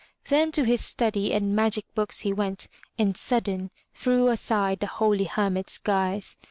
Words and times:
Then 0.29 0.51
to 0.53 0.63
his 0.63 0.81
study 0.83 1.31
and 1.31 1.55
magic 1.55 1.85
books 1.93 2.21
he 2.21 2.33
went 2.33 2.67
and 2.97 3.15
sudden 3.15 3.69
threw 3.93 4.29
aside 4.29 4.79
the 4.79 4.87
holy 4.87 5.25
Hermit's 5.25 5.77
guise. 5.77 6.37